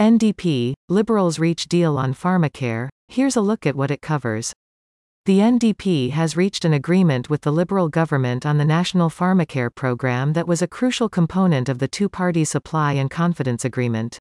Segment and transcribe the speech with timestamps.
[0.00, 2.88] NDP, Liberals reach deal on pharmacare.
[3.08, 4.52] Here's a look at what it covers.
[5.26, 10.34] The NDP has reached an agreement with the Liberal government on the National Pharmacare program
[10.34, 14.20] that was a crucial component of the two party supply and confidence agreement.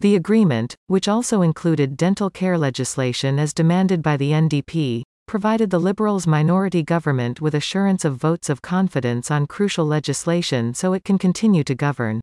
[0.00, 5.78] The agreement, which also included dental care legislation as demanded by the NDP, provided the
[5.78, 11.16] Liberals' minority government with assurance of votes of confidence on crucial legislation so it can
[11.16, 12.20] continue to govern.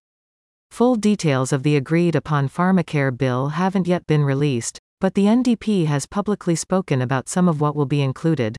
[0.73, 5.85] Full details of the agreed upon pharmacare bill haven't yet been released, but the NDP
[5.85, 8.57] has publicly spoken about some of what will be included.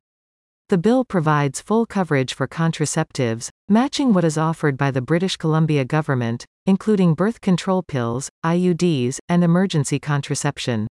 [0.69, 5.84] The bill provides full coverage for contraceptives, matching what is offered by the British Columbia
[5.84, 10.86] government, including birth control pills, IUDs, and emergency contraception.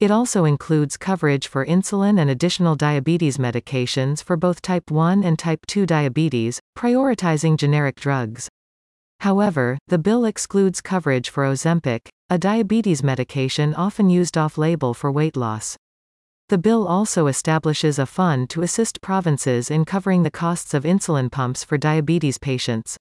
[0.00, 5.38] It also includes coverage for insulin and additional diabetes medications for both type 1 and
[5.38, 8.48] type 2 diabetes, prioritizing generic drugs.
[9.20, 15.36] However, the bill excludes coverage for Ozempic, a diabetes medication often used off-label for weight
[15.36, 15.76] loss.
[16.48, 21.30] The bill also establishes a fund to assist provinces in covering the costs of insulin
[21.30, 22.96] pumps for diabetes patients.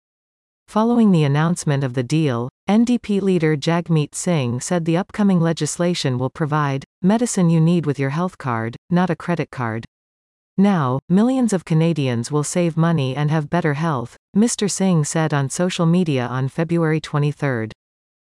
[0.67, 6.31] Following the announcement of the deal, NDP leader Jagmeet Singh said the upcoming legislation will
[6.31, 9.85] provide medicine you need with your health card, not a credit card.
[10.57, 14.71] Now, millions of Canadians will save money and have better health, Mr.
[14.71, 17.67] Singh said on social media on February 23.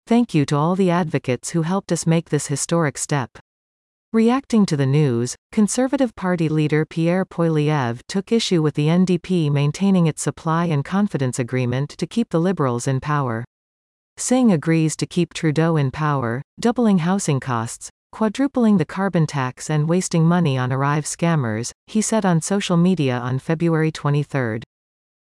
[0.06, 3.38] Thank you to all the advocates who helped us make this historic step.
[4.14, 10.06] Reacting to the news, Conservative Party leader Pierre Poilievre took issue with the NDP maintaining
[10.06, 13.44] its supply and confidence agreement to keep the Liberals in power.
[14.16, 19.88] Singh agrees to keep Trudeau in power, doubling housing costs, quadrupling the carbon tax and
[19.88, 24.60] wasting money on Arrive scammers, he said on social media on February 23.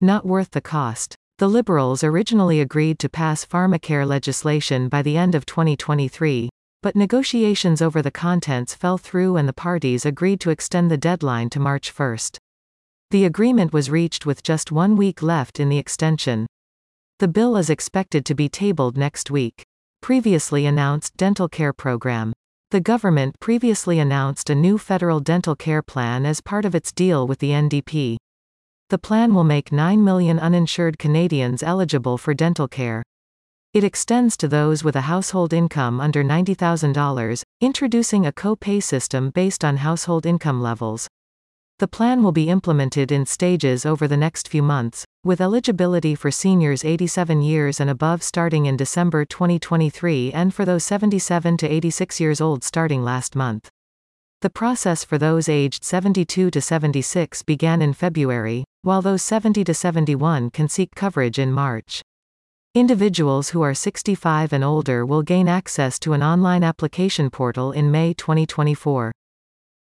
[0.01, 1.15] Not worth the cost.
[1.37, 6.49] The Liberals originally agreed to pass pharmacare legislation by the end of 2023,
[6.81, 11.49] but negotiations over the contents fell through and the parties agreed to extend the deadline
[11.49, 12.17] to March 1.
[13.11, 16.47] The agreement was reached with just one week left in the extension.
[17.19, 19.63] The bill is expected to be tabled next week.
[20.01, 22.33] Previously announced dental care program.
[22.73, 27.27] The government previously announced a new federal dental care plan as part of its deal
[27.27, 28.17] with the NDP.
[28.89, 33.03] The plan will make 9 million uninsured Canadians eligible for dental care.
[33.75, 39.63] It extends to those with a household income under $90,000, introducing a co-pay system based
[39.63, 41.07] on household income levels.
[41.79, 46.29] The plan will be implemented in stages over the next few months, with eligibility for
[46.29, 52.19] seniors 87 years and above starting in December 2023 and for those 77 to 86
[52.19, 53.69] years old starting last month.
[54.41, 59.73] The process for those aged 72 to 76 began in February, while those 70 to
[59.73, 62.01] 71 can seek coverage in March.
[62.75, 67.89] Individuals who are 65 and older will gain access to an online application portal in
[67.89, 69.11] May 2024.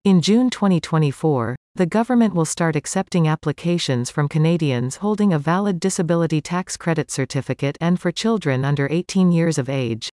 [0.05, 6.39] In June 2024, the government will start accepting applications from Canadians holding a valid disability
[6.39, 10.09] tax credit certificate and for children under 18 years of age.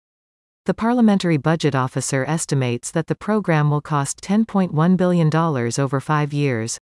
[0.66, 6.78] The Parliamentary Budget Officer estimates that the program will cost $10.1 billion over five years.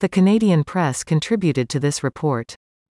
[0.00, 2.56] The Canadian press contributed to this report.